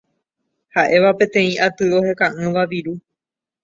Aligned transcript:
ha'éva 0.75 1.11
peteĩ 1.19 1.53
aty 1.69 1.85
oheka'ỹva 1.99 2.63
viru 2.71 2.93